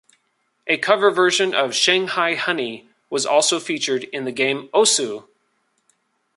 A 0.65 0.77
cover 0.79 1.11
version 1.11 1.53
of 1.53 1.75
"Shanghai 1.75 2.33
Honey" 2.33 2.89
was 3.11 3.23
also 3.23 3.59
featured 3.59 4.05
in 4.05 4.25
the 4.25 4.31
game 4.31 4.67
Osu! 4.73 5.27